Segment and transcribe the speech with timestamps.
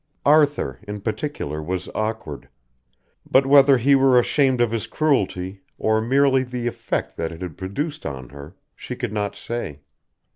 [0.25, 2.49] Arthur, in particular, was awkward;
[3.29, 7.39] but whether he were ashamed of his cruelty, or merely of the effect that it
[7.39, 9.81] had produced on her, she could not say.